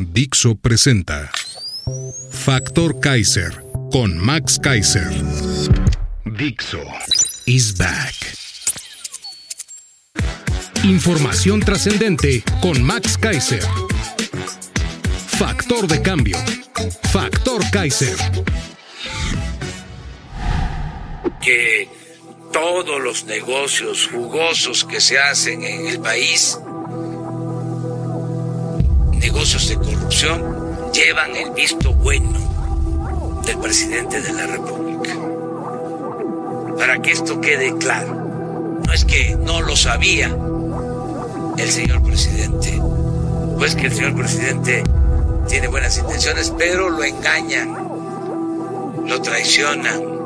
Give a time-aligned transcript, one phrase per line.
[0.00, 1.30] Dixo presenta
[2.30, 5.08] Factor Kaiser con Max Kaiser.
[6.24, 6.82] Dixo
[7.46, 8.14] is back.
[10.84, 13.62] Información trascendente con Max Kaiser.
[15.26, 16.38] Factor de cambio.
[17.12, 18.16] Factor Kaiser.
[21.40, 21.88] que
[22.52, 26.58] todos los negocios jugosos que se hacen en el país,
[29.18, 32.38] negocios de corrupción, llevan el visto bueno
[33.44, 35.14] del presidente de la República.
[36.78, 40.34] Para que esto quede claro, no es que no lo sabía
[41.56, 42.80] el señor presidente,
[43.58, 44.84] pues que el señor presidente
[45.48, 47.76] tiene buenas intenciones, pero lo engañan,
[49.06, 50.18] lo traicionan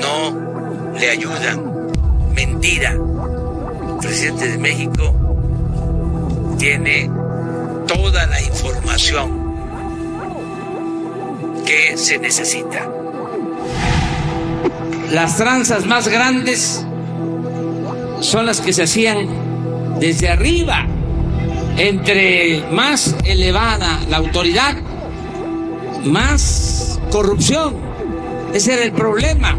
[0.00, 1.90] no le ayudan.
[2.34, 2.92] Mentira.
[2.92, 5.14] El presidente de México
[6.58, 7.10] tiene
[7.86, 9.46] toda la información
[11.64, 12.88] que se necesita.
[15.12, 16.84] Las tranzas más grandes
[18.20, 19.28] son las que se hacían
[20.00, 20.86] desde arriba.
[21.76, 24.76] Entre más elevada la autoridad,
[26.04, 27.74] más corrupción.
[28.54, 29.58] Ese era el problema.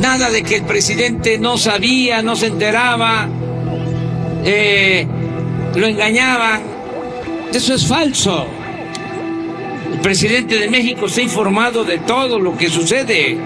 [0.00, 3.28] Nada de que el presidente no sabía, no se enteraba,
[4.44, 5.06] eh,
[5.76, 6.62] lo engañaban.
[7.52, 8.46] Eso es falso.
[9.92, 13.38] El presidente de México está informado de todo lo que sucede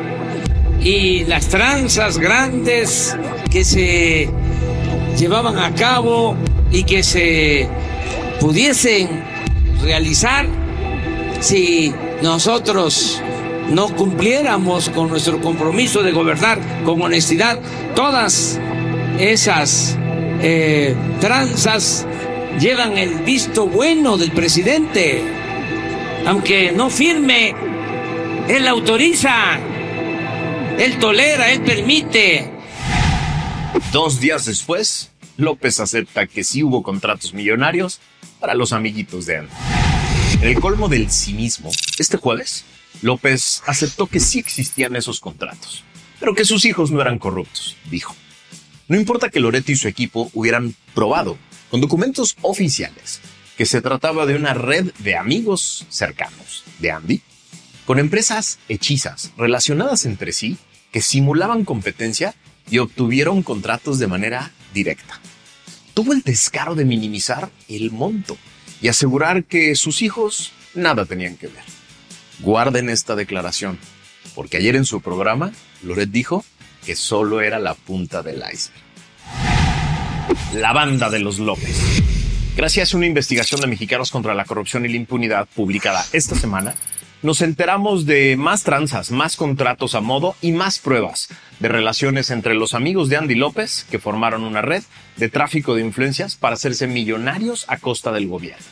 [0.80, 3.16] y las tranzas grandes
[3.50, 4.30] que se
[5.18, 6.36] llevaban a cabo
[6.70, 7.68] y que se
[8.40, 9.08] pudiesen
[9.82, 10.46] realizar
[11.40, 11.92] si
[12.22, 13.20] nosotros
[13.70, 17.58] no cumpliéramos con nuestro compromiso de gobernar con honestidad,
[17.94, 18.58] todas
[19.18, 19.96] esas
[20.42, 22.06] eh, tranzas
[22.58, 25.22] llevan el visto bueno del presidente.
[26.26, 27.54] Aunque no firme,
[28.48, 29.58] él autoriza,
[30.78, 32.50] él tolera, él permite.
[33.92, 38.00] Dos días después, López acepta que sí hubo contratos millonarios
[38.38, 39.52] para los amiguitos de Andy.
[40.42, 42.64] En el colmo del cinismo, este jueves,
[43.02, 45.84] López aceptó que sí existían esos contratos,
[46.18, 48.14] pero que sus hijos no eran corruptos, dijo.
[48.88, 51.38] No importa que Loreto y su equipo hubieran probado,
[51.70, 53.20] con documentos oficiales,
[53.56, 57.22] que se trataba de una red de amigos cercanos de Andy,
[57.86, 60.58] con empresas hechizas relacionadas entre sí
[60.92, 62.34] que simulaban competencia
[62.70, 65.20] y obtuvieron contratos de manera directa.
[65.94, 68.36] Tuvo el descaro de minimizar el monto
[68.80, 71.64] y asegurar que sus hijos nada tenían que ver.
[72.40, 73.78] Guarden esta declaración,
[74.34, 75.52] porque ayer en su programa,
[75.82, 76.44] Loret dijo
[76.86, 78.89] que solo era la punta del iceberg.
[80.54, 82.02] La banda de los López.
[82.56, 86.74] Gracias a una investigación de mexicanos contra la corrupción y la impunidad publicada esta semana,
[87.22, 91.28] nos enteramos de más tranzas, más contratos a modo y más pruebas
[91.60, 94.82] de relaciones entre los amigos de Andy López, que formaron una red
[95.16, 98.66] de tráfico de influencias para hacerse millonarios a costa del gobierno.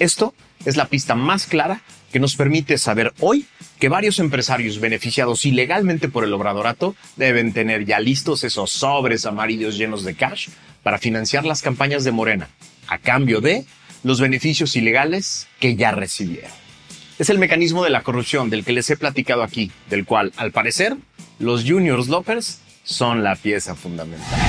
[0.00, 0.34] Esto
[0.64, 1.82] es la pista más clara
[2.12, 3.46] que nos permite saber hoy
[3.78, 9.78] que varios empresarios beneficiados ilegalmente por el obradorato deben tener ya listos esos sobres amarillos
[9.78, 10.48] llenos de cash
[10.82, 12.48] para financiar las campañas de Morena,
[12.88, 13.64] a cambio de
[14.02, 16.50] los beneficios ilegales que ya recibieron.
[17.18, 20.50] Es el mecanismo de la corrupción del que les he platicado aquí, del cual, al
[20.50, 20.96] parecer,
[21.38, 24.40] los juniors Lopers son la pieza fundamental.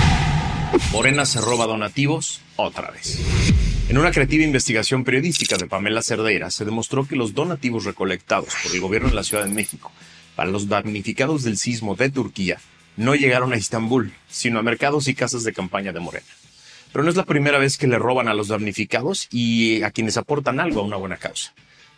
[0.92, 3.20] Morena se roba donativos otra vez.
[3.90, 8.74] En una creativa investigación periodística de Pamela Cerdeira se demostró que los donativos recolectados por
[8.74, 9.92] el gobierno de la Ciudad de México
[10.36, 12.60] para los damnificados del sismo de Turquía
[12.98, 16.26] no llegaron a Estambul, sino a mercados y casas de campaña de Morena.
[16.92, 20.18] Pero no es la primera vez que le roban a los damnificados y a quienes
[20.18, 21.54] aportan algo a una buena causa.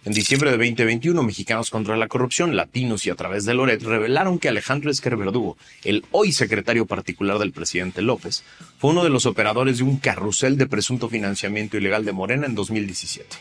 [0.06, 4.38] En diciembre de 2021, Mexicanos contra la Corrupción, Latinos y a través de Loret revelaron
[4.38, 8.44] que Alejandro Esquer Verdugo, el hoy secretario particular del presidente López,
[8.78, 12.54] fue uno de los operadores de un carrusel de presunto financiamiento ilegal de Morena en
[12.54, 13.36] 2017,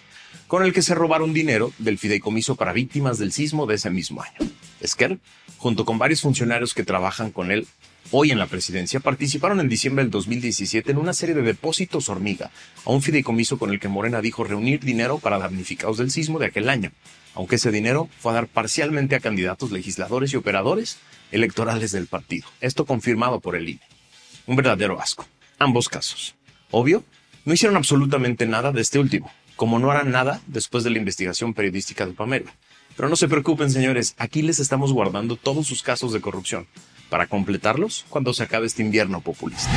[0.55, 4.23] con el que se robaron dinero del fideicomiso para víctimas del sismo de ese mismo
[4.23, 4.49] año.
[4.81, 5.19] Esquer,
[5.56, 7.67] junto con varios funcionarios que trabajan con él,
[8.12, 12.53] hoy en la presidencia, participaron en diciembre del 2017 en una serie de depósitos hormiga
[12.85, 16.47] a un fideicomiso con el que Morena dijo reunir dinero para damnificados del sismo de
[16.47, 16.93] aquel año,
[17.35, 20.99] aunque ese dinero fue a dar parcialmente a candidatos legisladores y operadores
[21.33, 22.47] electorales del partido.
[22.61, 23.83] Esto confirmado por el INE.
[24.47, 25.27] Un verdadero asco.
[25.59, 26.37] Ambos casos.
[26.71, 27.03] Obvio,
[27.45, 31.55] no hicieron absolutamente nada de este último, como no harán nada después de la investigación
[31.55, 32.55] periodística de Pamela.
[32.97, 36.67] Pero no se preocupen, señores, aquí les estamos guardando todos sus casos de corrupción
[37.09, 39.71] para completarlos cuando se acabe este invierno populista.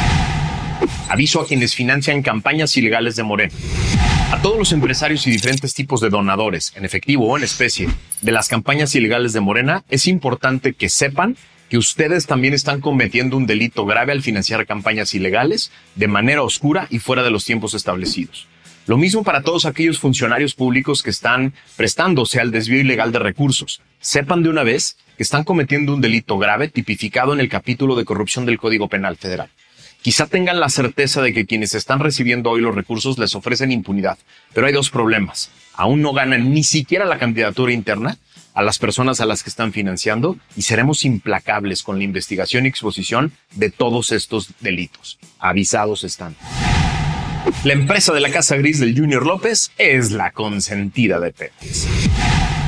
[1.10, 3.54] Aviso a quienes financian campañas ilegales de Morena.
[4.32, 7.88] A todos los empresarios y diferentes tipos de donadores, en efectivo o en especie,
[8.22, 11.38] de las campañas ilegales de Morena, es importante que sepan
[11.70, 16.88] que ustedes también están cometiendo un delito grave al financiar campañas ilegales de manera oscura
[16.90, 18.48] y fuera de los tiempos establecidos.
[18.88, 23.82] Lo mismo para todos aquellos funcionarios públicos que están prestándose al desvío ilegal de recursos.
[24.00, 28.06] Sepan de una vez que están cometiendo un delito grave tipificado en el capítulo de
[28.06, 29.50] corrupción del Código Penal Federal.
[30.02, 34.18] Quizá tengan la certeza de que quienes están recibiendo hoy los recursos les ofrecen impunidad,
[34.54, 35.52] pero hay dos problemas.
[35.74, 38.18] Aún no ganan ni siquiera la candidatura interna
[38.54, 42.70] a las personas a las que están financiando y seremos implacables con la investigación y
[42.70, 45.20] exposición de todos estos delitos.
[45.40, 46.38] Avisados están.
[47.64, 51.88] La empresa de la Casa Gris del Junior López es la consentida de Pemex.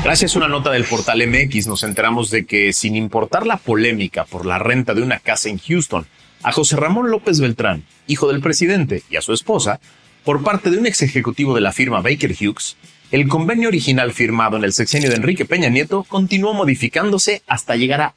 [0.04, 4.26] Gracias a una nota del portal MX nos enteramos de que, sin importar la polémica
[4.26, 6.06] por la renta de una casa en Houston,
[6.44, 9.80] a José Ramón López Beltrán, hijo del presidente, y a su esposa,
[10.24, 12.78] por parte de un ex ejecutivo de la firma Baker Hughes,
[13.12, 18.02] el convenio original firmado en el sexenio de Enrique Peña Nieto continuó modificándose hasta llegar
[18.02, 18.14] a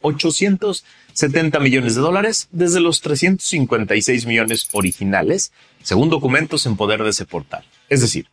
[1.12, 7.26] 870 millones de dólares desde los 356 millones originales según documentos en poder de ese
[7.26, 7.64] portal.
[7.88, 8.28] Es decir,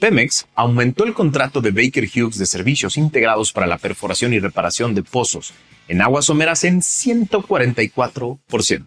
[0.00, 4.94] Pemex aumentó el contrato de Baker Hughes de servicios integrados para la perforación y reparación
[4.94, 5.52] de pozos
[5.86, 8.84] en aguas someras en 144%.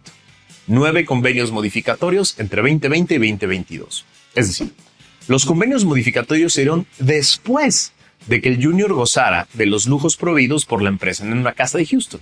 [0.66, 4.04] Nueve convenios modificatorios entre 2020 y 2022.
[4.34, 4.72] Es decir,
[5.28, 7.92] los convenios modificatorios se dieron después
[8.26, 11.78] de que el Junior gozara de los lujos proveídos por la empresa en una casa
[11.78, 12.20] de Houston.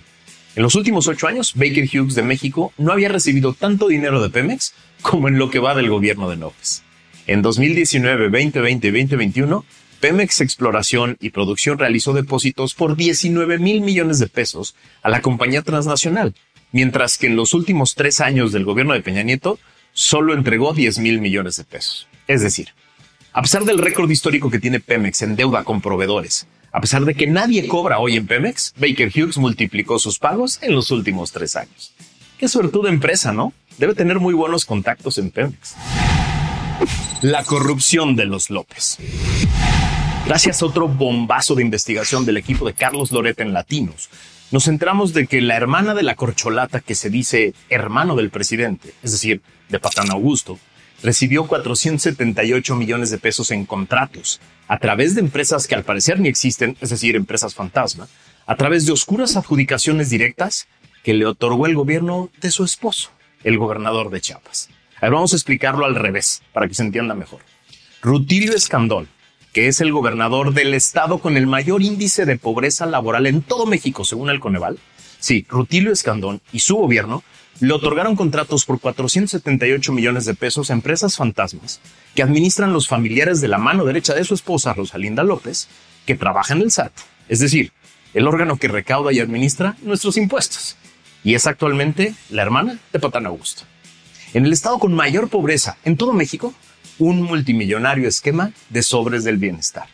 [0.57, 4.31] En los últimos ocho años, Baker Hughes de México no había recibido tanto dinero de
[4.31, 4.73] Pemex
[5.03, 6.83] como en lo que va del gobierno de López.
[7.27, 9.67] En 2019, 2020 y 2021,
[10.01, 15.61] Pemex Exploración y Producción realizó depósitos por 19 mil millones de pesos a la compañía
[15.61, 16.35] transnacional,
[16.73, 19.59] mientras que en los últimos tres años del gobierno de Peña Nieto
[19.93, 22.09] solo entregó 10 mil millones de pesos.
[22.29, 22.71] Es decir,
[23.35, 26.47] a pesar del récord histórico que tiene Pemex en deuda con proveedores,
[26.77, 30.75] a pesar de que nadie cobra hoy en Pemex, Baker Hughes multiplicó sus pagos en
[30.75, 31.95] los últimos tres años.
[32.37, 33.55] Qué suertuda empresa, ¿no?
[33.79, 35.75] Debe tener muy buenos contactos en Pemex.
[37.23, 38.99] La corrupción de los López.
[40.27, 44.11] Gracias a otro bombazo de investigación del equipo de Carlos Loret en Latinos,
[44.51, 48.93] nos enteramos de que la hermana de la corcholata que se dice hermano del presidente,
[49.03, 49.41] es decir,
[49.71, 50.59] de Patán Augusto,
[51.03, 56.29] recibió 478 millones de pesos en contratos a través de empresas que al parecer ni
[56.29, 58.09] existen, es decir, empresas fantasma,
[58.47, 60.69] a través de oscuras adjudicaciones directas
[61.03, 63.11] que le otorgó el gobierno de su esposo
[63.47, 64.69] el gobernador de Chiapas.
[64.97, 67.41] A ver, vamos a explicarlo al revés, para que se entienda mejor.
[68.03, 69.09] Rutilio Escandón,
[69.53, 73.65] que es el gobernador del estado con el mayor índice de pobreza laboral en todo
[73.65, 74.79] México, según el Coneval,
[75.21, 77.23] sí, Rutilio Escandón y su gobierno
[77.61, 81.81] le otorgaron contratos por 478 millones de pesos a empresas fantasmas
[82.15, 85.69] que administran los familiares de la mano derecha de su esposa, Rosalinda López,
[86.05, 86.93] que trabaja en el SAT,
[87.29, 87.73] es decir,
[88.15, 90.77] el órgano que recauda y administra nuestros impuestos
[91.27, 93.65] y es actualmente la hermana de Patán Augusto.
[94.33, 96.55] En el estado con mayor pobreza en todo México,
[96.99, 99.89] un multimillonario esquema de sobres del bienestar.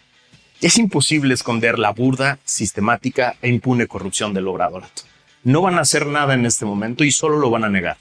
[0.61, 5.03] Es imposible esconder la burda, sistemática e impune corrupción del obradorato.
[5.45, 7.97] No van a hacer nada en este momento y solo lo van a negar.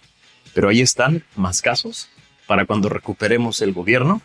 [0.54, 2.10] Pero ahí están más casos
[2.46, 4.22] para cuando recuperemos el gobierno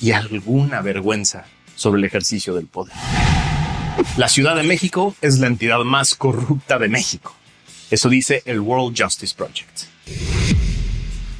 [0.00, 2.94] y alguna vergüenza sobre el ejercicio del poder.
[4.16, 7.34] La Ciudad de México es la entidad más corrupta de México.
[7.90, 9.82] Eso dice el World Justice Project.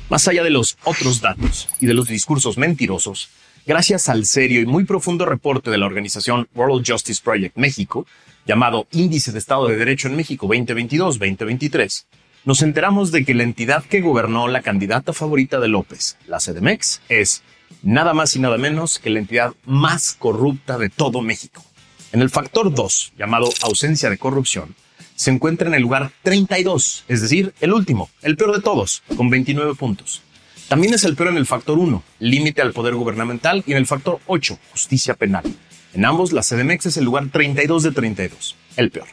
[0.08, 3.30] Más allá de los otros datos y de los discursos mentirosos,
[3.64, 8.06] gracias al serio y muy profundo reporte de la organización World Justice Project México,
[8.46, 12.06] llamado Índice de Estado de Derecho en México 2022-2023,
[12.44, 17.00] nos enteramos de que la entidad que gobernó la candidata favorita de López, la CDMEX,
[17.08, 17.42] es
[17.82, 21.64] nada más y nada menos que la entidad más corrupta de todo México.
[22.12, 24.74] En el factor 2, llamado ausencia de corrupción,
[25.14, 29.30] se encuentra en el lugar 32, es decir, el último, el peor de todos, con
[29.30, 30.22] 29 puntos.
[30.68, 33.86] También es el peor en el factor 1, límite al poder gubernamental, y en el
[33.86, 35.44] factor 8, justicia penal.
[35.94, 39.08] En ambos, la CDMX es el lugar 32 de 32, el peor.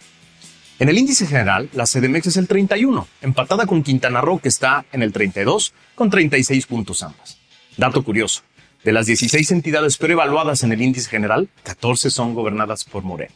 [0.80, 4.86] En el índice general, la CDMX es el 31, empatada con Quintana Roo, que está
[4.94, 7.38] en el 32, con 36 puntos ambas.
[7.76, 8.44] Dato curioso,
[8.86, 13.36] de las 16 entidades preevaluadas en el índice general, 14 son gobernadas por Morena.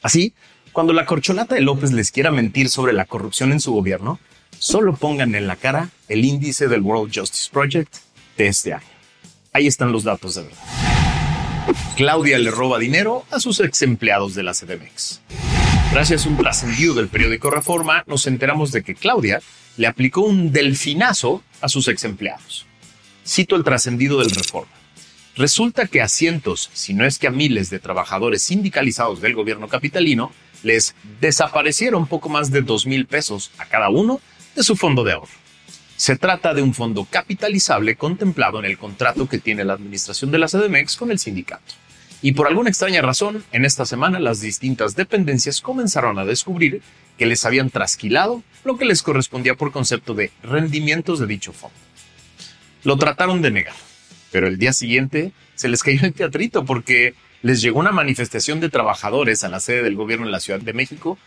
[0.00, 0.32] Así,
[0.72, 4.18] cuando la corcholata de López les quiera mentir sobre la corrupción en su gobierno,
[4.58, 7.94] solo pongan en la cara el índice del World Justice Project
[8.38, 8.86] de este año.
[9.52, 10.87] Ahí están los datos de verdad.
[11.96, 15.20] Claudia le roba dinero a sus ex empleados de la CDMX.
[15.92, 19.40] Gracias a un trascendido del periódico Reforma, nos enteramos de que Claudia
[19.76, 22.66] le aplicó un delfinazo a sus ex empleados.
[23.26, 24.72] Cito el trascendido del Reforma.
[25.36, 29.68] Resulta que a cientos, si no es que a miles de trabajadores sindicalizados del gobierno
[29.68, 30.32] capitalino,
[30.62, 34.20] les desaparecieron poco más de dos mil pesos a cada uno
[34.56, 35.47] de su fondo de ahorro.
[35.98, 40.38] Se trata de un fondo capitalizable contemplado en el contrato que tiene la administración de
[40.38, 41.74] la CDMX con el sindicato.
[42.22, 46.82] Y por alguna extraña razón, en esta semana las distintas dependencias comenzaron a descubrir
[47.18, 51.76] que les habían trasquilado lo que les correspondía por concepto de rendimientos de dicho fondo.
[52.84, 53.74] Lo trataron de negar,
[54.30, 58.68] pero el día siguiente se les cayó el teatrito porque les llegó una manifestación de
[58.68, 61.18] trabajadores a la sede del gobierno en la Ciudad de México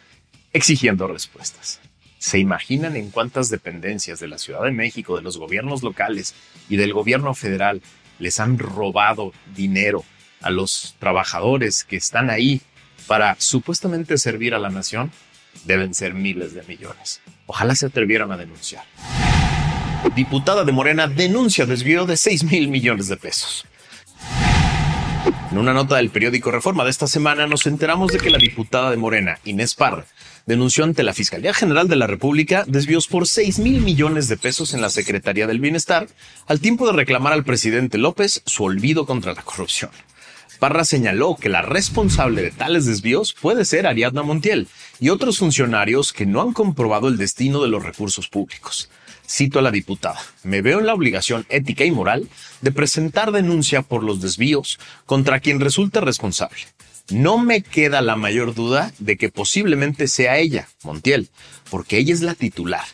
[0.54, 1.82] exigiendo respuestas.
[2.22, 6.36] ¿Se imaginan en cuántas dependencias de la Ciudad de México, de los gobiernos locales
[6.70, 7.82] y del gobierno federal
[8.20, 10.06] les han robado dinero
[10.40, 12.62] a los trabajadores que están ahí
[13.08, 15.12] para supuestamente servir a la nación?
[15.66, 17.22] Deben ser miles de millones.
[17.48, 18.86] Ojalá se atrevieran a denunciar.
[20.16, 23.66] Diputada de Morena denuncia desvío de 6 mil millones de pesos.
[25.52, 28.92] En una nota del periódico Reforma de esta semana nos enteramos de que la diputada
[28.92, 30.06] de Morena, Inés Parra,
[30.52, 34.74] denunció ante la Fiscalía General de la República desvíos por 6 mil millones de pesos
[34.74, 36.10] en la Secretaría del Bienestar,
[36.46, 39.92] al tiempo de reclamar al presidente López su olvido contra la corrupción.
[40.60, 44.68] Parra señaló que la responsable de tales desvíos puede ser Ariadna Montiel
[45.00, 48.90] y otros funcionarios que no han comprobado el destino de los recursos públicos.
[49.26, 52.28] Cito a la diputada, me veo en la obligación ética y moral
[52.60, 56.60] de presentar denuncia por los desvíos contra quien resulte responsable.
[57.10, 61.30] No me queda la mayor duda de que posiblemente sea ella, Montiel,
[61.70, 62.86] porque ella es la titular.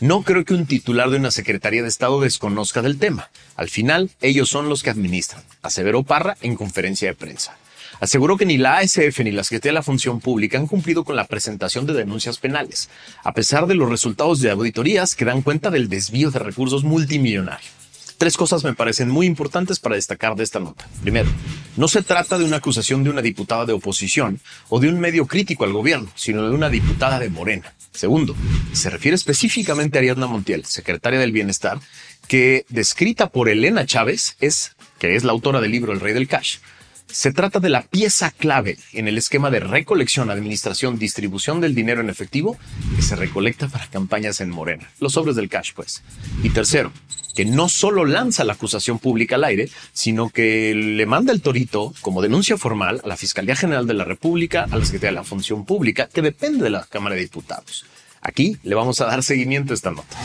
[0.00, 3.30] No creo que un titular de una Secretaría de Estado desconozca del tema.
[3.56, 7.56] Al final, ellos son los que administran, aseveró Parra en conferencia de prensa.
[7.98, 11.16] Aseguró que ni la ASF ni la Secretaría de la Función Pública han cumplido con
[11.16, 12.90] la presentación de denuncias penales,
[13.24, 17.85] a pesar de los resultados de auditorías que dan cuenta del desvío de recursos multimillonarios.
[18.18, 20.88] Tres cosas me parecen muy importantes para destacar de esta nota.
[21.02, 21.28] Primero,
[21.76, 25.26] no se trata de una acusación de una diputada de oposición o de un medio
[25.26, 27.74] crítico al gobierno, sino de una diputada de Morena.
[27.92, 28.34] Segundo,
[28.72, 31.78] se refiere específicamente a Ariadna Montiel, secretaria del Bienestar,
[32.26, 36.28] que, descrita por Elena Chávez, es, que es la autora del libro El Rey del
[36.28, 36.58] Cash,
[37.06, 42.00] se trata de la pieza clave en el esquema de recolección, administración, distribución del dinero
[42.00, 42.58] en efectivo
[42.94, 46.02] que se recolecta para campañas en Morena, los sobres del cash, pues.
[46.42, 46.92] Y tercero,
[47.34, 51.94] que no solo lanza la acusación pública al aire, sino que le manda el torito
[52.00, 55.24] como denuncia formal a la Fiscalía General de la República, a la Secretaría de la
[55.24, 57.84] Función Pública, que depende de la Cámara de Diputados.
[58.20, 60.16] Aquí le vamos a dar seguimiento a esta nota.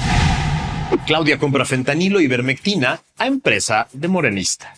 [1.06, 4.74] Claudia compra fentanilo y vermectina a empresa de morenista.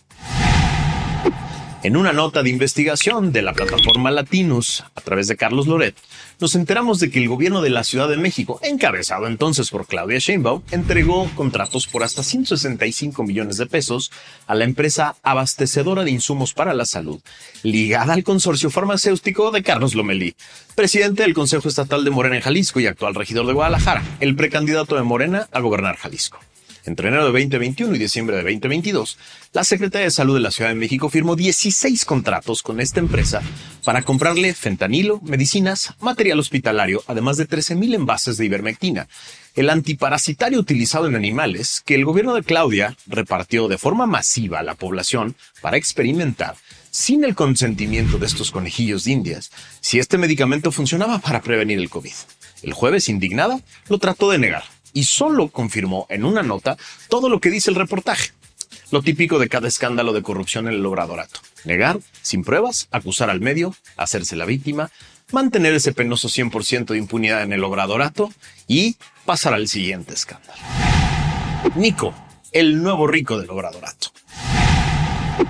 [1.84, 5.94] En una nota de investigación de la plataforma Latinus, a través de Carlos Loret,
[6.40, 10.18] nos enteramos de que el gobierno de la Ciudad de México, encabezado entonces por Claudia
[10.18, 14.14] Sheinbaum, entregó contratos por hasta 165 millones de pesos
[14.48, 17.20] a la empresa abastecedora de insumos para la salud,
[17.64, 20.36] ligada al consorcio farmacéutico de Carlos Lomelí,
[20.76, 24.96] presidente del Consejo Estatal de Morena en Jalisco y actual regidor de Guadalajara, el precandidato
[24.96, 26.40] de Morena a gobernar Jalisco.
[26.86, 29.18] Entre enero de 2021 y diciembre de 2022,
[29.54, 33.42] la Secretaría de Salud de la Ciudad de México firmó 16 contratos con esta empresa
[33.86, 39.08] para comprarle fentanilo, medicinas, material hospitalario, además de 13.000 envases de ivermectina,
[39.56, 44.64] el antiparasitario utilizado en animales que el gobierno de Claudia repartió de forma masiva a
[44.64, 46.56] la población para experimentar
[46.92, 51.90] sin el consentimiento de estos conejillos de indias si este medicamento funcionaba para prevenir el
[51.90, 52.14] COVID.
[52.62, 56.78] El jueves, indignada, lo trató de negar y solo confirmó en una nota
[57.10, 58.32] todo lo que dice el reportaje.
[58.92, 61.40] Lo típico de cada escándalo de corrupción en el obradorato.
[61.66, 64.92] Negar, sin pruebas, acusar al medio, hacerse la víctima,
[65.32, 68.32] mantener ese penoso 100% de impunidad en el obradorato
[68.68, 70.62] y pasar al siguiente escándalo.
[71.76, 72.14] Nico,
[72.52, 74.10] el nuevo rico del obradorato.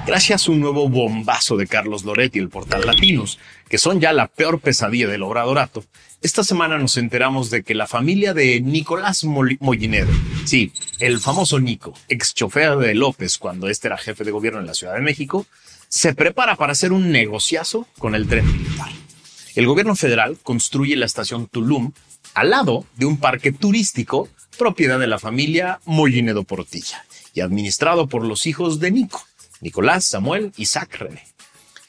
[0.05, 4.13] Gracias a un nuevo bombazo de Carlos Loretti y el portal Latinos, que son ya
[4.13, 5.83] la peor pesadilla del obradorato,
[6.23, 10.11] esta semana nos enteramos de que la familia de Nicolás Mollinedo,
[10.45, 14.67] sí, el famoso Nico, ex chofer de López cuando este era jefe de gobierno en
[14.67, 15.45] la Ciudad de México,
[15.89, 18.89] se prepara para hacer un negociazo con el tren militar.
[19.55, 21.91] el gobierno federal construye la estación Tulum
[22.33, 28.25] al lado de un parque turístico propiedad de la familia Mollinedo Portilla y administrado por
[28.25, 29.21] los hijos de Nico,
[29.63, 31.23] Nicolás, Samuel y René.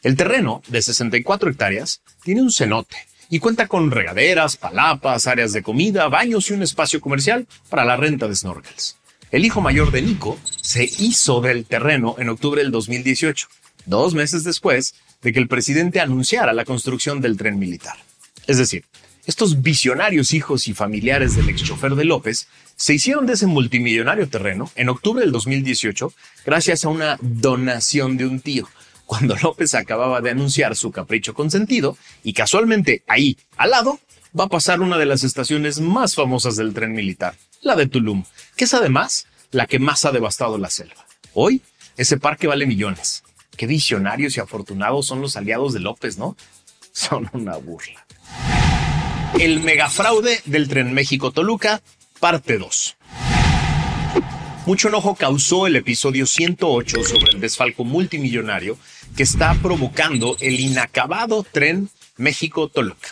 [0.03, 2.97] El terreno, de 64 hectáreas, tiene un cenote
[3.29, 7.97] y cuenta con regaderas, palapas, áreas de comida, baños y un espacio comercial para la
[7.97, 8.97] renta de snorkels.
[9.33, 13.49] El hijo mayor de Nico se hizo del terreno en octubre del 2018,
[13.87, 17.97] dos meses después de que el presidente anunciara la construcción del tren militar.
[18.47, 18.85] Es decir,
[19.27, 24.29] estos visionarios hijos y familiares del ex chofer de López se hicieron de ese multimillonario
[24.29, 26.13] terreno en octubre del 2018
[26.45, 28.69] gracias a una donación de un tío,
[29.07, 34.01] cuando López acababa de anunciar su capricho consentido y casualmente ahí, al lado,
[34.39, 38.25] va a pasar una de las estaciones más famosas del tren militar, la de Tulum,
[38.57, 41.07] que es además la que más ha devastado la selva.
[41.33, 41.63] Hoy,
[41.97, 43.23] ese parque vale millones.
[43.57, 46.37] Qué visionarios y afortunados son los aliados de López, ¿no?
[46.93, 48.04] Son una burla.
[49.39, 51.83] El megafraude del tren México-Toluca,
[52.21, 52.97] parte 2.
[54.65, 58.79] Mucho enojo causó el episodio 108 sobre el desfalco multimillonario
[59.17, 63.09] que está provocando el inacabado tren México-Toluca.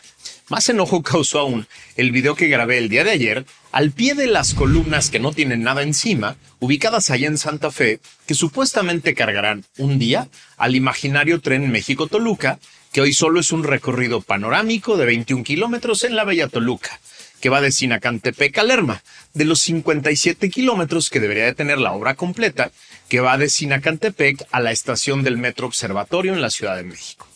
[0.48, 4.28] Más enojo causó aún el video que grabé el día de ayer al pie de
[4.28, 9.64] las columnas que no tienen nada encima, ubicadas allá en Santa Fe, que supuestamente cargarán
[9.76, 12.60] un día al imaginario tren México-Toluca
[12.92, 17.00] que hoy solo es un recorrido panorámico de 21 kilómetros en la Bella Toluca,
[17.40, 21.92] que va de Sinacantepec a Lerma, de los 57 kilómetros que debería de tener la
[21.92, 22.70] obra completa,
[23.08, 27.26] que va de Sinacantepec a la estación del Metro Observatorio en la Ciudad de México.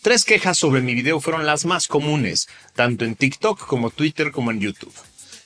[0.00, 4.50] Tres quejas sobre mi video fueron las más comunes, tanto en TikTok como Twitter como
[4.50, 4.94] en YouTube.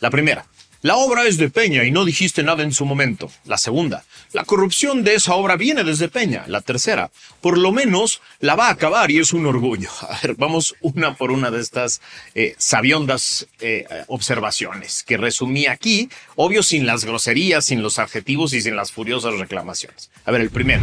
[0.00, 0.46] La primera,
[0.80, 3.30] la obra es de Peña y no dijiste nada en su momento.
[3.46, 6.44] La segunda, la corrupción de esa obra viene desde Peña.
[6.46, 9.90] La tercera, por lo menos la va a acabar y es un orgullo.
[10.08, 12.00] A ver, vamos una por una de estas
[12.36, 18.60] eh, sabiondas eh, observaciones que resumí aquí, obvio sin las groserías, sin los adjetivos y
[18.60, 20.10] sin las furiosas reclamaciones.
[20.24, 20.82] A ver, el primero,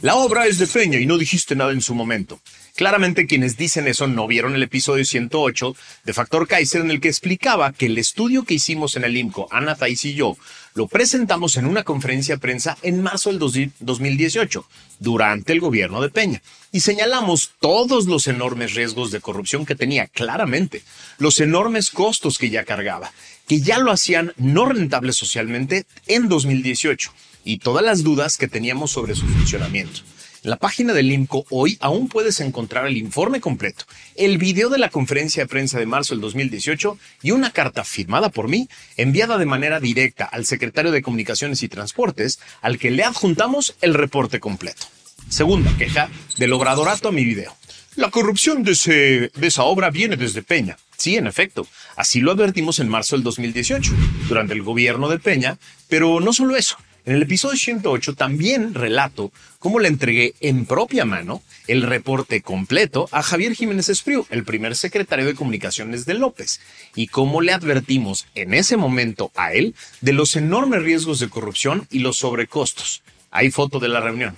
[0.00, 2.40] la obra es de Peña y no dijiste nada en su momento.
[2.76, 7.08] Claramente quienes dicen eso no vieron el episodio 108 de Factor Kaiser en el que
[7.08, 10.36] explicaba que el estudio que hicimos en el IMCO, Ana Thais y yo,
[10.74, 13.38] lo presentamos en una conferencia de prensa en marzo del
[13.80, 19.74] 2018, durante el gobierno de Peña, y señalamos todos los enormes riesgos de corrupción que
[19.74, 20.82] tenía claramente,
[21.16, 23.10] los enormes costos que ya cargaba,
[23.48, 27.10] que ya lo hacían no rentable socialmente en 2018,
[27.42, 30.02] y todas las dudas que teníamos sobre su funcionamiento.
[30.46, 34.78] En la página del IMCO hoy aún puedes encontrar el informe completo, el video de
[34.78, 39.38] la conferencia de prensa de marzo del 2018 y una carta firmada por mí enviada
[39.38, 44.38] de manera directa al secretario de Comunicaciones y Transportes al que le adjuntamos el reporte
[44.38, 44.86] completo.
[45.28, 47.52] Segunda queja del obradorato a mi video.
[47.96, 50.78] La corrupción de, de esa obra viene desde Peña.
[50.96, 53.92] Sí, en efecto, así lo advertimos en marzo del 2018,
[54.28, 56.76] durante el gobierno de Peña, pero no solo eso.
[57.06, 63.08] En el episodio 108 también relato cómo le entregué en propia mano el reporte completo
[63.12, 66.60] a Javier Jiménez Espriu, el primer secretario de comunicaciones de López,
[66.96, 71.86] y cómo le advertimos en ese momento a él de los enormes riesgos de corrupción
[71.92, 73.04] y los sobrecostos.
[73.30, 74.34] Hay foto de la reunión.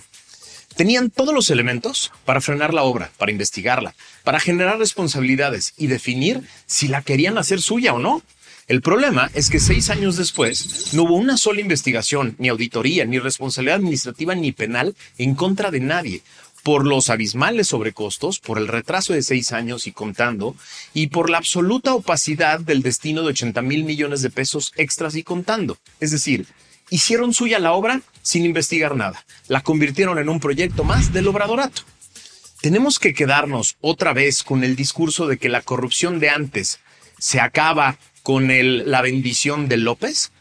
[0.75, 6.43] Tenían todos los elementos para frenar la obra, para investigarla, para generar responsabilidades y definir
[6.67, 8.21] si la querían hacer suya o no.
[8.69, 13.17] El problema es que seis años después no hubo una sola investigación, ni auditoría, ni
[13.17, 16.21] responsabilidad administrativa, ni penal en contra de nadie
[16.61, 20.55] por los abismales sobrecostos, por el retraso de seis años y contando,
[20.93, 25.23] y por la absoluta opacidad del destino de 80 mil millones de pesos extras y
[25.23, 25.79] contando.
[25.99, 26.45] Es decir,
[26.91, 29.25] hicieron suya la obra sin investigar nada.
[29.47, 31.81] La convirtieron en un proyecto más del obradorato.
[32.61, 36.79] Tenemos que quedarnos otra vez con el discurso de que la corrupción de antes
[37.17, 37.97] se acaba
[38.29, 40.31] con la bendición de López?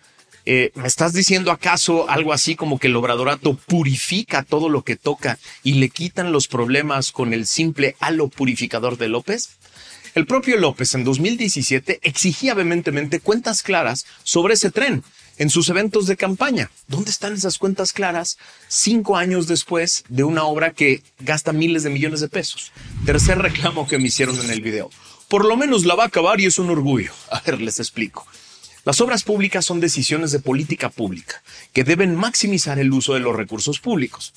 [0.44, 4.96] Eh, ¿Me estás diciendo acaso algo así como que el obradorato purifica todo lo que
[4.96, 9.56] toca y le quitan los problemas con el simple halo purificador de López?
[10.14, 15.02] El propio López en 2017 exigía vehementemente cuentas claras sobre ese tren
[15.38, 16.70] en sus eventos de campaña.
[16.88, 18.36] ¿Dónde están esas cuentas claras
[18.68, 22.70] cinco años después de una obra que gasta miles de millones de pesos?
[23.06, 24.90] Tercer reclamo que me hicieron en el video
[25.28, 27.12] por lo menos la va a acabar y es un orgullo.
[27.30, 28.26] A ver, les explico.
[28.84, 33.36] Las obras públicas son decisiones de política pública que deben maximizar el uso de los
[33.36, 34.32] recursos públicos,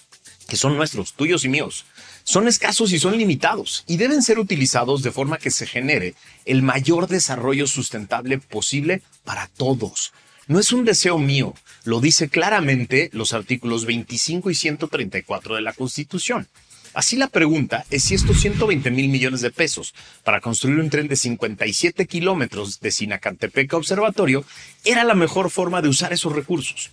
[0.50, 1.86] que son nuestros, tuyos y míos.
[2.24, 6.62] Son escasos y son limitados y deben ser utilizados de forma que se genere el
[6.62, 10.12] mayor desarrollo sustentable posible para todos.
[10.48, 11.54] No es un deseo mío,
[11.86, 16.48] lo dice claramente los artículos 25 y 134 de la Constitución.
[16.94, 19.94] Así la pregunta es si estos 120 mil millones de pesos
[20.26, 24.44] para construir un tren de 57 kilómetros de Sinacantepec a Observatorio
[24.84, 26.92] era la mejor forma de usar esos recursos.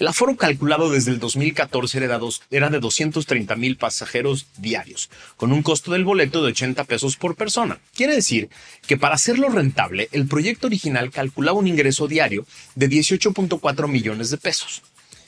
[0.00, 5.62] El aforo calculado desde el 2014 era, era de 230 mil pasajeros diarios, con un
[5.62, 7.78] costo del boleto de 80 pesos por persona.
[7.94, 8.50] Quiere decir
[8.86, 14.36] que para hacerlo rentable, el proyecto original calculaba un ingreso diario de 18.4 millones de
[14.36, 14.82] pesos.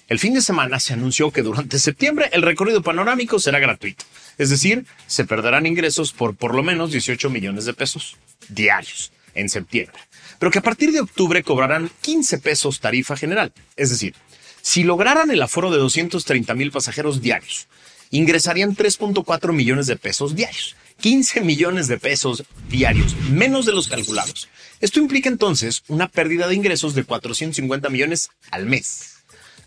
[0.09, 4.07] El fin de semana se anunció que durante septiembre el recorrido panorámico será gratuito,
[4.39, 8.17] es decir, se perderán ingresos por por lo menos 18 millones de pesos
[8.49, 9.99] diarios en septiembre,
[10.39, 14.15] pero que a partir de octubre cobrarán 15 pesos tarifa general, es decir,
[14.63, 17.69] si lograran el aforo de 230 mil pasajeros diarios,
[18.11, 20.75] ingresarían 3.4 millones de pesos diarios.
[21.01, 24.49] 15 millones de pesos diarios, menos de los calculados.
[24.81, 29.18] Esto implica entonces una pérdida de ingresos de 450 millones al mes.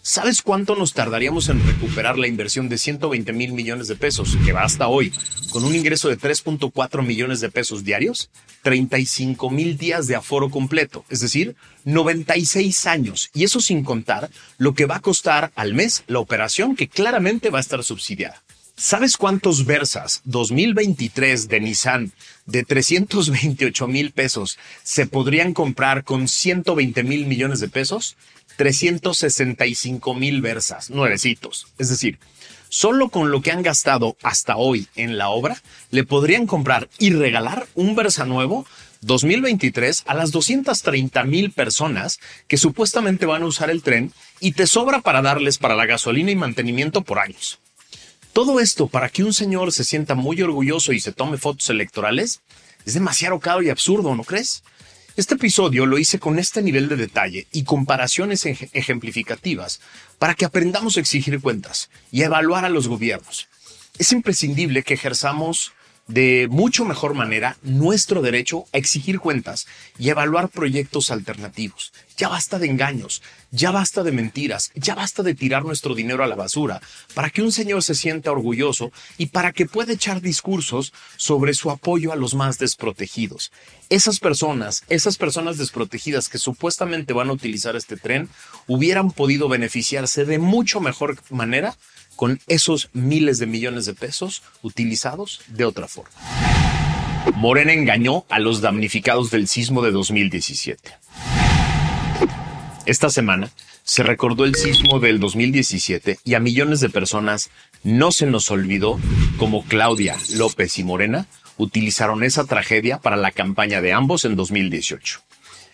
[0.03, 4.51] ¿Sabes cuánto nos tardaríamos en recuperar la inversión de 120 mil millones de pesos que
[4.51, 5.13] va hasta hoy
[5.51, 8.31] con un ingreso de 3.4 millones de pesos diarios?
[8.63, 13.29] 35 mil días de aforo completo, es decir, 96 años.
[13.35, 17.51] Y eso sin contar lo que va a costar al mes la operación que claramente
[17.51, 18.41] va a estar subsidiada.
[18.75, 22.11] ¿Sabes cuántos Versas 2023 de Nissan
[22.47, 28.17] de 328 mil pesos se podrían comprar con 120 mil millones de pesos?
[28.61, 31.65] 365 mil Versas, nuevecitos.
[31.79, 32.19] Es decir,
[32.69, 37.09] solo con lo que han gastado hasta hoy en la obra, le podrían comprar y
[37.09, 38.67] regalar un Versa nuevo
[39.01, 44.67] 2023 a las 230 mil personas que supuestamente van a usar el tren y te
[44.67, 47.57] sobra para darles para la gasolina y mantenimiento por años.
[48.31, 52.41] Todo esto para que un señor se sienta muy orgulloso y se tome fotos electorales
[52.85, 54.63] es demasiado caro y absurdo, ¿no crees?
[55.21, 59.79] Este episodio lo hice con este nivel de detalle y comparaciones ejemplificativas
[60.17, 63.47] para que aprendamos a exigir cuentas y a evaluar a los gobiernos.
[63.99, 65.73] Es imprescindible que ejerzamos
[66.11, 71.93] de mucho mejor manera nuestro derecho a exigir cuentas y evaluar proyectos alternativos.
[72.17, 76.27] Ya basta de engaños, ya basta de mentiras, ya basta de tirar nuestro dinero a
[76.27, 76.81] la basura
[77.13, 81.71] para que un señor se sienta orgulloso y para que pueda echar discursos sobre su
[81.71, 83.51] apoyo a los más desprotegidos.
[83.89, 88.29] Esas personas, esas personas desprotegidas que supuestamente van a utilizar este tren,
[88.67, 91.75] hubieran podido beneficiarse de mucho mejor manera
[92.15, 96.11] con esos miles de millones de pesos utilizados de otra forma.
[97.35, 100.91] Morena engañó a los damnificados del sismo de 2017.
[102.85, 103.51] Esta semana
[103.83, 107.49] se recordó el sismo del 2017 y a millones de personas
[107.83, 108.99] no se nos olvidó
[109.37, 115.21] cómo Claudia, López y Morena utilizaron esa tragedia para la campaña de ambos en 2018.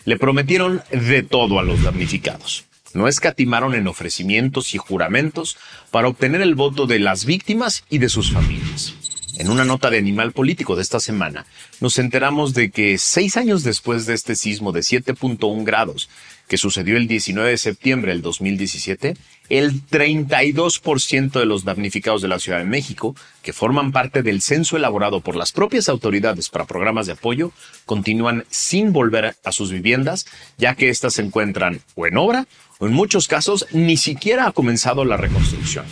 [0.05, 5.57] Le prometieron de todo a los damnificados no escatimaron en ofrecimientos y juramentos
[5.91, 8.93] para obtener el voto de las víctimas y de sus familias.
[9.37, 11.45] En una nota de Animal Político de esta semana,
[11.79, 16.09] nos enteramos de que seis años después de este sismo de 7.1 grados,
[16.47, 19.15] que sucedió el 19 de septiembre del 2017,
[19.49, 24.77] el 32% de los damnificados de la Ciudad de México, que forman parte del censo
[24.77, 27.51] elaborado por las propias autoridades para programas de apoyo,
[27.85, 30.25] continúan sin volver a sus viviendas,
[30.57, 32.47] ya que éstas se encuentran o en obra
[32.79, 35.85] o en muchos casos ni siquiera ha comenzado la reconstrucción.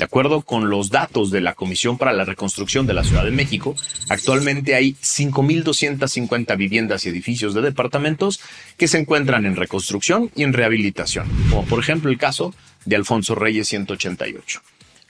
[0.00, 3.32] De acuerdo con los datos de la Comisión para la Reconstrucción de la Ciudad de
[3.32, 3.76] México,
[4.08, 8.40] actualmente hay 5.250 viviendas y edificios de departamentos
[8.78, 13.34] que se encuentran en reconstrucción y en rehabilitación, como por ejemplo el caso de Alfonso
[13.34, 14.62] Reyes 188.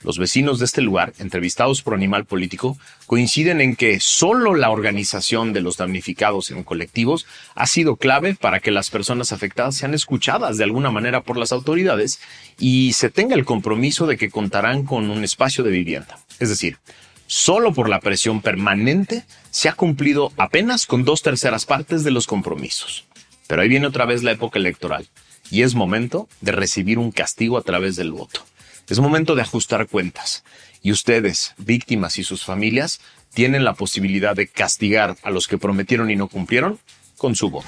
[0.03, 5.53] Los vecinos de este lugar, entrevistados por Animal Político, coinciden en que solo la organización
[5.53, 10.57] de los damnificados en colectivos ha sido clave para que las personas afectadas sean escuchadas
[10.57, 12.19] de alguna manera por las autoridades
[12.57, 16.17] y se tenga el compromiso de que contarán con un espacio de vivienda.
[16.39, 16.79] Es decir,
[17.27, 22.25] solo por la presión permanente se ha cumplido apenas con dos terceras partes de los
[22.25, 23.05] compromisos.
[23.45, 25.07] Pero ahí viene otra vez la época electoral
[25.51, 28.43] y es momento de recibir un castigo a través del voto.
[28.89, 30.43] Es momento de ajustar cuentas.
[30.81, 33.01] Y ustedes, víctimas y sus familias,
[33.33, 36.79] tienen la posibilidad de castigar a los que prometieron y no cumplieron
[37.17, 37.67] con su voto.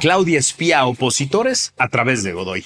[0.00, 2.64] Claudia espía a opositores a través de Godoy.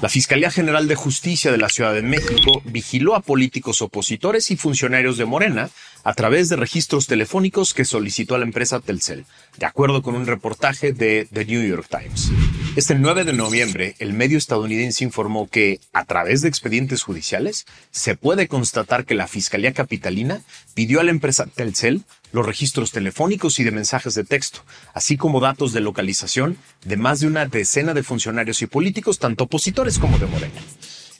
[0.00, 4.56] La Fiscalía General de Justicia de la Ciudad de México vigiló a políticos opositores y
[4.56, 5.68] funcionarios de Morena
[6.04, 9.26] a través de registros telefónicos que solicitó a la empresa Telcel,
[9.58, 12.30] de acuerdo con un reportaje de The New York Times.
[12.76, 18.16] Este 9 de noviembre, el medio estadounidense informó que, a través de expedientes judiciales, se
[18.16, 20.42] puede constatar que la Fiscalía Capitalina
[20.74, 24.60] pidió a la empresa Telcel los registros telefónicos y de mensajes de texto,
[24.94, 29.44] así como datos de localización de más de una decena de funcionarios y políticos, tanto
[29.44, 30.60] opositores como de Morena.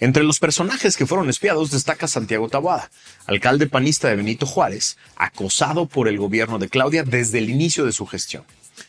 [0.01, 2.91] Entre los personajes que fueron espiados destaca Santiago Taboada,
[3.27, 7.93] alcalde panista de Benito Juárez, acosado por el gobierno de Claudia desde el inicio de
[7.93, 8.45] su gestión.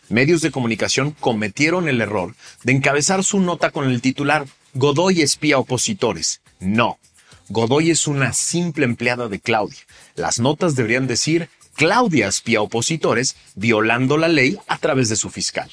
[0.07, 5.57] Medios de comunicación cometieron el error de encabezar su nota con el titular Godoy espía
[5.57, 6.39] opositores.
[6.61, 6.97] No,
[7.49, 9.79] Godoy es una simple empleada de Claudia.
[10.15, 15.69] Las notas deberían decir Claudia espía opositores violando la ley a través de su fiscal.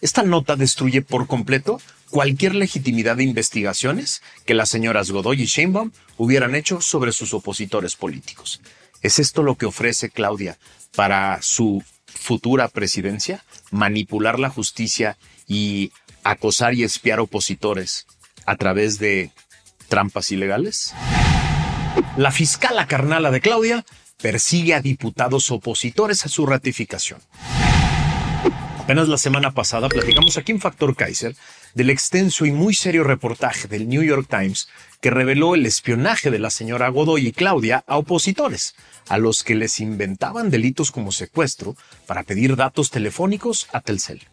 [0.00, 1.78] Esta nota destruye por completo
[2.12, 7.96] cualquier legitimidad de investigaciones que las señoras Godoy y Sheinbaum hubieran hecho sobre sus opositores
[7.96, 8.60] políticos.
[9.00, 10.58] ¿Es esto lo que ofrece Claudia
[10.94, 13.42] para su futura presidencia?
[13.70, 15.16] Manipular la justicia
[15.48, 15.90] y
[16.22, 18.06] acosar y espiar opositores
[18.44, 19.30] a través de
[19.88, 20.92] trampas ilegales?
[22.18, 23.86] La fiscal carnala de Claudia
[24.20, 27.20] persigue a diputados opositores a su ratificación.
[28.92, 31.34] Apenas la semana pasada platicamos aquí en Factor Kaiser
[31.72, 34.68] del extenso y muy serio reportaje del New York Times
[35.00, 38.74] que reveló el espionaje de la señora Godoy y Claudia a opositores,
[39.08, 41.74] a los que les inventaban delitos como secuestro
[42.06, 44.28] para pedir datos telefónicos a Telcel.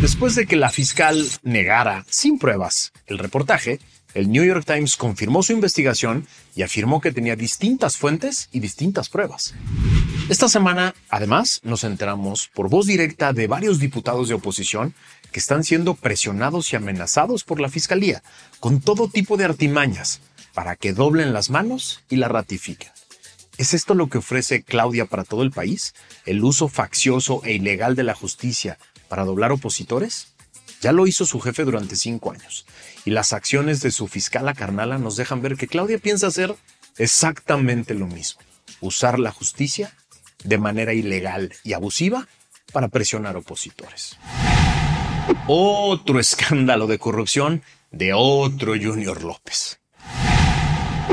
[0.00, 3.78] Después de que la fiscal negara, sin pruebas, el reportaje,
[4.14, 9.08] el New York Times confirmó su investigación y afirmó que tenía distintas fuentes y distintas
[9.08, 9.54] pruebas.
[10.28, 14.94] Esta semana, además, nos enteramos por voz directa de varios diputados de oposición
[15.32, 18.22] que están siendo presionados y amenazados por la Fiscalía
[18.60, 20.20] con todo tipo de artimañas
[20.54, 22.90] para que doblen las manos y la ratifiquen.
[23.58, 25.94] ¿Es esto lo que ofrece Claudia para todo el país?
[26.24, 30.33] ¿El uso faccioso e ilegal de la justicia para doblar opositores?
[30.84, 32.66] Ya lo hizo su jefe durante cinco años
[33.06, 36.54] y las acciones de su fiscal carnala nos dejan ver que Claudia piensa hacer
[36.98, 38.42] exactamente lo mismo,
[38.82, 39.94] usar la justicia
[40.42, 42.28] de manera ilegal y abusiva
[42.70, 44.18] para presionar opositores.
[45.46, 49.80] Otro escándalo de corrupción de otro Junior López.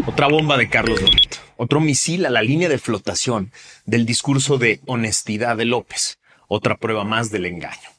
[0.05, 1.37] Otra bomba de Carlos Loreto.
[1.55, 3.53] Otro misil a la línea de flotación
[3.85, 6.19] del discurso de honestidad de López.
[6.49, 7.89] Otra prueba más del engaño.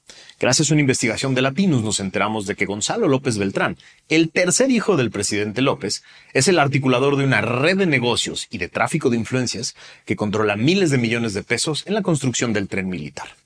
[0.42, 3.76] Gracias a una investigación de Latinos nos enteramos de que Gonzalo López Beltrán,
[4.09, 6.02] el tercer hijo del presidente López,
[6.33, 10.57] es el articulador de una red de negocios y de tráfico de influencias que controla
[10.57, 13.37] miles de millones de pesos en la construcción del tren militar.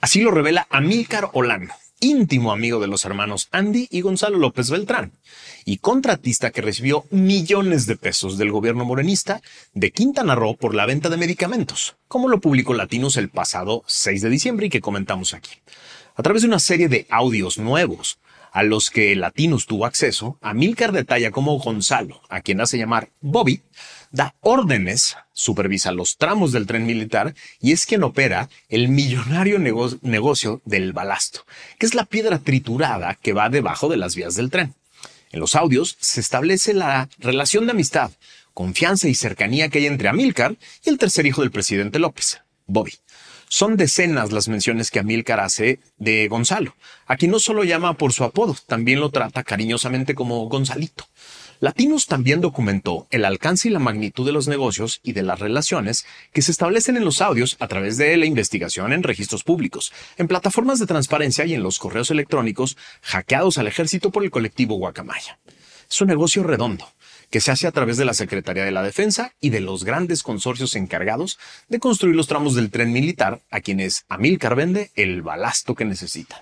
[0.00, 5.12] Así lo revela Amílcar Olano, íntimo amigo de los hermanos Andy y Gonzalo López Beltrán,
[5.66, 9.42] y contratista que recibió millones de pesos del gobierno morenista
[9.74, 14.22] de Quintana Roo por la venta de medicamentos, como lo publicó Latinos el pasado 6
[14.22, 15.50] de diciembre y que comentamos aquí.
[16.18, 18.18] A través de una serie de audios nuevos
[18.50, 23.60] a los que Latinos tuvo acceso, Amílcar detalla cómo Gonzalo, a quien hace llamar Bobby,
[24.12, 30.62] da órdenes, supervisa los tramos del tren militar y es quien opera el millonario negocio
[30.64, 31.44] del balasto,
[31.78, 34.74] que es la piedra triturada que va debajo de las vías del tren.
[35.32, 38.10] En los audios se establece la relación de amistad,
[38.54, 42.94] confianza y cercanía que hay entre Amílcar y el tercer hijo del presidente López, Bobby.
[43.48, 46.74] Son decenas las menciones que Amílcar hace de Gonzalo,
[47.06, 51.06] a quien no solo llama por su apodo, también lo trata cariñosamente como Gonzalito.
[51.60, 56.04] Latinos también documentó el alcance y la magnitud de los negocios y de las relaciones
[56.32, 60.28] que se establecen en los audios a través de la investigación en registros públicos, en
[60.28, 65.38] plataformas de transparencia y en los correos electrónicos hackeados al ejército por el colectivo Guacamaya.
[65.88, 66.86] Es un negocio redondo
[67.30, 70.22] que se hace a través de la Secretaría de la Defensa y de los grandes
[70.22, 75.74] consorcios encargados de construir los tramos del tren militar a quienes Amílcar vende el balasto
[75.74, 76.40] que necesitan.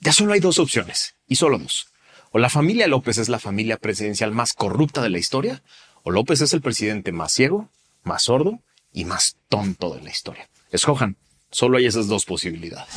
[0.00, 1.88] Ya solo hay dos opciones, y solo dos.
[2.30, 5.62] O la familia López es la familia presidencial más corrupta de la historia,
[6.02, 7.68] o López es el presidente más ciego,
[8.04, 8.60] más sordo
[8.92, 10.48] y más tonto de la historia.
[10.70, 11.16] Escojan,
[11.50, 12.94] solo hay esas dos posibilidades.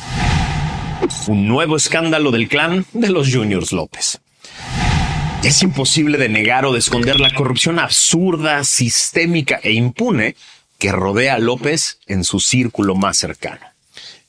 [1.26, 4.21] Un nuevo escándalo del clan de los Juniors López.
[5.44, 10.36] Es imposible de negar o de esconder la corrupción absurda, sistémica e impune
[10.78, 13.60] que rodea a López en su círculo más cercano.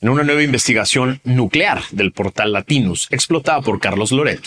[0.00, 4.40] En una nueva investigación nuclear del portal Latinus, explotada por Carlos Loret,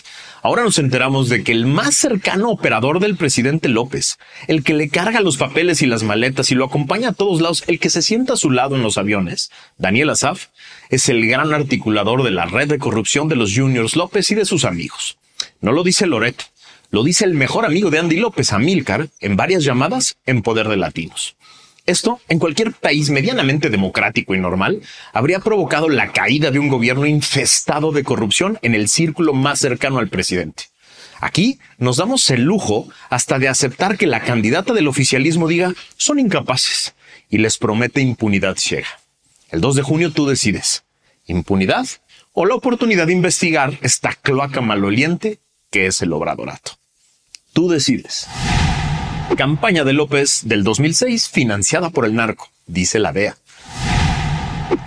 [0.43, 4.89] ahora nos enteramos de que el más cercano operador del presidente López, el que le
[4.89, 8.01] carga los papeles y las maletas y lo acompaña a todos lados, el que se
[8.01, 10.47] sienta a su lado en los aviones, Daniel Azaf,
[10.89, 14.45] es el gran articulador de la red de corrupción de los Juniors López y de
[14.45, 15.17] sus amigos.
[15.61, 16.43] No lo dice Loret,
[16.89, 20.77] lo dice el mejor amigo de Andy López, Amílcar, en varias llamadas en Poder de
[20.77, 21.35] Latinos.
[21.85, 24.81] Esto, en cualquier país medianamente democrático y normal,
[25.13, 29.99] habría provocado la caída de un gobierno infestado de corrupción en el círculo más cercano
[29.99, 30.65] al presidente.
[31.19, 36.19] Aquí nos damos el lujo hasta de aceptar que la candidata del oficialismo diga son
[36.19, 36.93] incapaces
[37.29, 38.87] y les promete impunidad ciega.
[39.49, 40.83] El 2 de junio tú decides,
[41.25, 41.87] impunidad
[42.33, 45.39] o la oportunidad de investigar esta cloaca maloliente
[45.71, 46.73] que es el obradorato.
[47.53, 48.27] Tú decides.
[49.35, 53.37] Campaña de López del 2006 financiada por el narco, dice la DEA.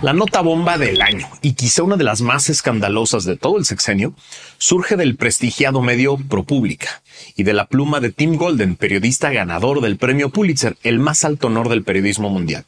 [0.01, 3.65] La nota bomba del año, y quizá una de las más escandalosas de todo el
[3.65, 4.13] sexenio,
[4.57, 7.01] surge del prestigiado medio ProPublica
[7.35, 11.47] y de la pluma de Tim Golden, periodista ganador del premio Pulitzer, el más alto
[11.47, 12.65] honor del periodismo mundial.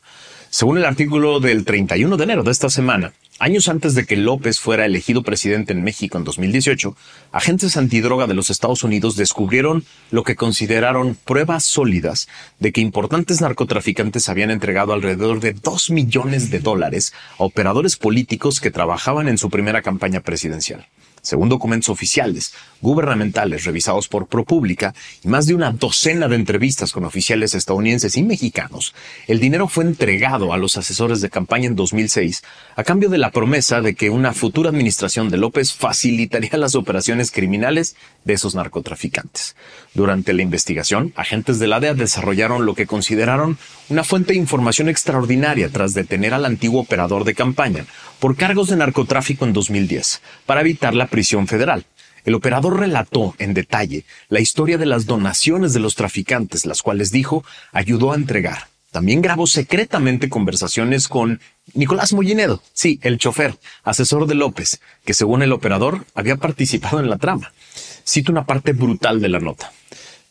[0.49, 3.13] Según el artículo del 31 de enero de esta semana,
[3.44, 6.96] Años antes de que López fuera elegido presidente en México en 2018,
[7.34, 12.30] agentes antidroga de los Estados Unidos descubrieron lo que consideraron pruebas sólidas
[12.60, 18.62] de que importantes narcotraficantes habían entregado alrededor de 2 millones de dólares a operadores políticos
[18.62, 20.88] que trabajaban en su primera campaña presidencial
[21.24, 27.06] según documentos oficiales, gubernamentales revisados por ProPublica y más de una docena de entrevistas con
[27.06, 28.94] oficiales estadounidenses y mexicanos,
[29.28, 32.44] el dinero fue entregado a los asesores de campaña en 2006
[32.76, 37.32] a cambio de la promesa de que una futura administración de López facilitaría las operaciones
[37.32, 39.56] criminales de esos narcotraficantes.
[39.94, 43.58] Durante la investigación, agentes de la DEA desarrollaron lo que consideraron
[43.90, 47.86] una fuente de información extraordinaria tras detener al antiguo operador de campaña
[48.20, 51.86] por cargos de narcotráfico en 2010 para evitar la prisión federal.
[52.26, 57.12] El operador relató en detalle la historia de las donaciones de los traficantes, las cuales
[57.12, 58.67] dijo ayudó a entregar.
[58.89, 61.39] También grabó secretamente conversaciones con
[61.76, 67.12] Nicolás Mollinedo, sí, el chofer, asesor de López, que según el operador había participado en
[67.12, 67.54] la trama.
[68.08, 69.71] Cito una parte brutal de la nota.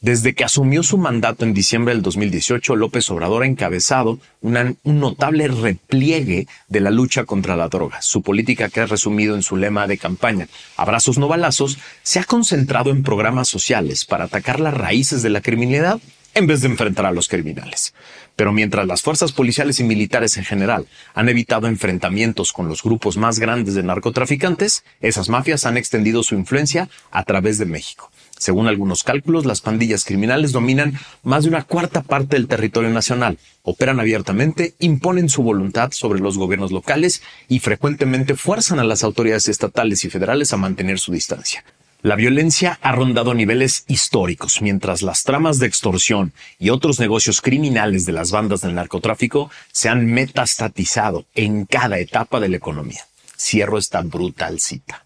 [0.02, 5.46] Desde que asumió su mandato en diciembre del 2018, López Obrador ha encabezado un notable
[5.46, 8.02] repliegue de la lucha contra la droga.
[8.02, 12.24] Su política, que ha resumido en su lema de campaña, abrazos no balazos, se ha
[12.24, 16.00] concentrado en programas sociales para atacar las raíces de la criminalidad
[16.34, 17.94] en vez de enfrentar a los criminales.
[18.34, 23.16] Pero mientras las fuerzas policiales y militares en general han evitado enfrentamientos con los grupos
[23.16, 28.10] más grandes de narcotraficantes, esas mafias han extendido su influencia a través de México.
[28.42, 33.38] Según algunos cálculos, las pandillas criminales dominan más de una cuarta parte del territorio nacional,
[33.62, 39.46] operan abiertamente, imponen su voluntad sobre los gobiernos locales y frecuentemente fuerzan a las autoridades
[39.46, 41.62] estatales y federales a mantener su distancia.
[42.02, 48.06] La violencia ha rondado niveles históricos, mientras las tramas de extorsión y otros negocios criminales
[48.06, 53.06] de las bandas del narcotráfico se han metastatizado en cada etapa de la economía.
[53.38, 55.04] Cierro esta brutal cita.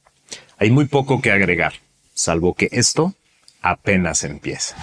[0.56, 1.74] Hay muy poco que agregar,
[2.14, 3.14] salvo que esto
[3.70, 4.76] apenas empieza.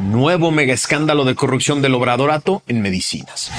[0.00, 3.50] Nuevo mega escándalo de corrupción del obradorato en medicinas.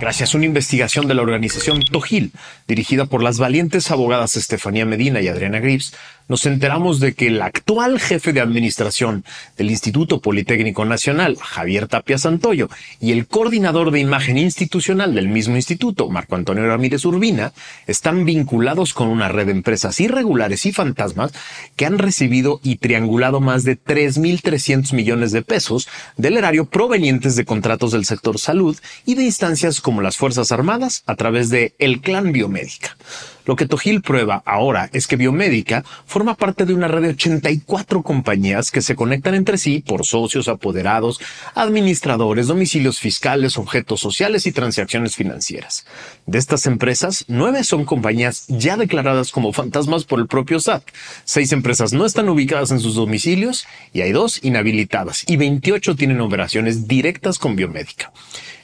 [0.00, 0.34] Gracias.
[0.34, 2.32] A una investigación de la organización Tojil,
[2.66, 5.94] dirigida por las valientes abogadas Estefanía Medina y Adriana Grips,
[6.32, 9.22] nos enteramos de que el actual jefe de administración
[9.58, 15.56] del Instituto Politécnico Nacional, Javier Tapia Santoyo, y el coordinador de imagen institucional del mismo
[15.56, 17.52] instituto, Marco Antonio Ramírez Urbina,
[17.86, 21.32] están vinculados con una red de empresas irregulares y fantasmas
[21.76, 27.44] que han recibido y triangulado más de 3.300 millones de pesos del erario provenientes de
[27.44, 32.00] contratos del sector salud y de instancias como las Fuerzas Armadas a través de el
[32.00, 32.96] Clan Biomédica.
[33.44, 38.02] Lo que Tojil prueba ahora es que Biomédica forma parte de una red de 84
[38.02, 41.20] compañías que se conectan entre sí por socios, apoderados,
[41.54, 45.86] administradores, domicilios fiscales, objetos sociales y transacciones financieras.
[46.26, 50.84] De estas empresas, nueve son compañías ya declaradas como fantasmas por el propio SAT.
[51.24, 56.20] Seis empresas no están ubicadas en sus domicilios y hay dos inhabilitadas y 28 tienen
[56.20, 58.12] operaciones directas con Biomédica.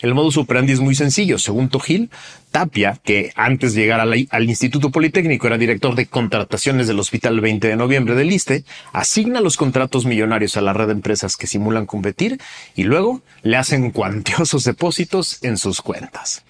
[0.00, 1.38] El modus operandi es muy sencillo.
[1.38, 2.10] Según Tojil,
[2.50, 7.68] Tapia, que antes de llegar al, Instituto Politécnico era director de contrataciones del Hospital 20
[7.68, 11.86] de Noviembre del ISTE, asigna los contratos millonarios a la red de empresas que simulan
[11.86, 12.40] competir
[12.74, 16.44] y luego le hacen cuantiosos depósitos en sus cuentas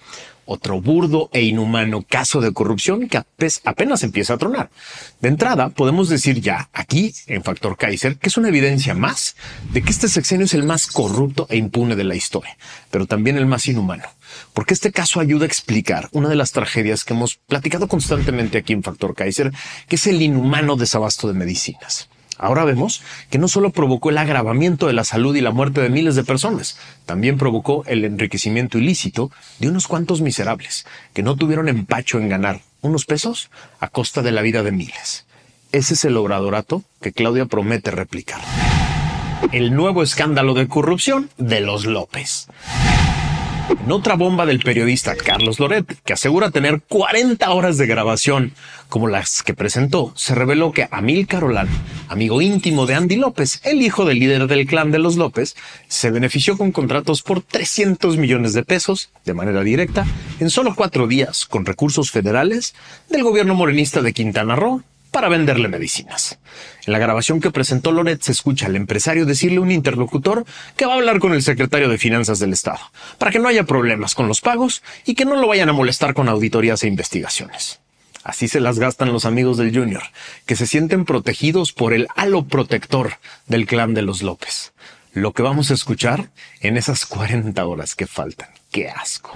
[0.49, 3.21] otro burdo e inhumano caso de corrupción que
[3.63, 4.71] apenas empieza a tronar.
[5.21, 9.35] De entrada, podemos decir ya, aquí, en Factor Kaiser, que es una evidencia más
[9.71, 12.57] de que este sexenio es el más corrupto e impune de la historia,
[12.89, 14.05] pero también el más inhumano.
[14.53, 18.73] Porque este caso ayuda a explicar una de las tragedias que hemos platicado constantemente aquí
[18.73, 19.51] en Factor Kaiser,
[19.87, 22.09] que es el inhumano desabasto de medicinas.
[22.39, 25.89] Ahora vemos que no solo provocó el agravamiento de la salud y la muerte de
[25.89, 31.67] miles de personas, también provocó el enriquecimiento ilícito de unos cuantos miserables que no tuvieron
[31.67, 35.25] empacho en ganar unos pesos a costa de la vida de miles.
[35.73, 38.39] Ese es el obradorato que Claudia promete replicar.
[39.51, 42.47] El nuevo escándalo de corrupción de los López.
[43.69, 48.53] En otra bomba del periodista Carlos Loret, que asegura tener 40 horas de grabación
[48.87, 51.67] como las que presentó, se reveló que Amil Carolán,
[52.07, 55.55] amigo íntimo de Andy López, el hijo del líder del clan de los López,
[55.87, 60.05] se benefició con contratos por 300 millones de pesos de manera directa
[60.39, 62.73] en solo cuatro días con recursos federales
[63.09, 66.39] del gobierno morenista de Quintana Roo para venderle medicinas.
[66.85, 70.45] En la grabación que presentó Loret se escucha al empresario decirle a un interlocutor
[70.75, 72.79] que va a hablar con el secretario de Finanzas del Estado,
[73.17, 76.13] para que no haya problemas con los pagos y que no lo vayan a molestar
[76.13, 77.79] con auditorías e investigaciones.
[78.23, 80.03] Así se las gastan los amigos del Junior,
[80.45, 83.13] que se sienten protegidos por el halo protector
[83.47, 84.73] del clan de los López.
[85.13, 86.29] Lo que vamos a escuchar
[86.61, 88.49] en esas 40 horas que faltan.
[88.71, 89.35] ¡Qué asco!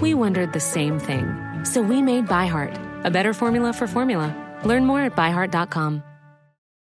[0.00, 1.64] We wondered the same thing.
[1.64, 4.34] So we made ByHeart, a better formula for formula.
[4.64, 6.02] Learn more at byheart.com.